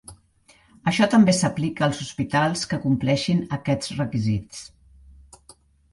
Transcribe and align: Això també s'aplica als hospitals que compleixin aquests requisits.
Això 0.91 1.07
també 1.11 1.35
s'aplica 1.39 1.85
als 1.89 2.01
hospitals 2.05 2.65
que 2.71 2.81
compleixin 2.87 3.47
aquests 3.59 3.95
requisits. 4.03 4.65